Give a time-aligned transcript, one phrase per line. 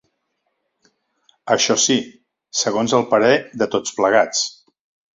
[1.57, 1.99] Això si,
[2.65, 4.47] segons el parer de tots plegats